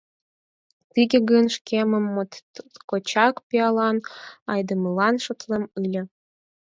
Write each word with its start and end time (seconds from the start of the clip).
Тыге 0.93 1.17
гын, 1.29 1.45
шкемым 1.55 2.05
моткочак 2.13 3.35
пиалан 3.47 3.97
айдемылан 4.53 5.15
шотлем 5.25 5.63
ыле». 5.79 6.01